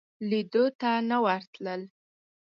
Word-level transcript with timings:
لیدلو 0.29 0.63
ته 0.79 0.91
نه 1.09 1.17
ورتلل. 1.25 1.81